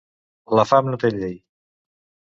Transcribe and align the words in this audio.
La 0.59 0.65
fam 0.71 0.89
no 0.93 0.99
té 1.05 1.13
llei. 1.19 1.39